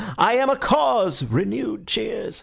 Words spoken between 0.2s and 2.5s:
am a cause (renewed cheers).